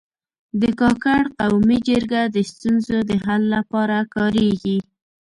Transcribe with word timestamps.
د 0.61 0.63
کاکړ 0.79 1.21
قومي 1.37 1.77
جرګه 1.87 2.21
د 2.35 2.37
ستونزو 2.51 2.97
د 3.09 3.11
حل 3.23 3.43
لپاره 3.55 3.97
کارېږي. 4.15 4.77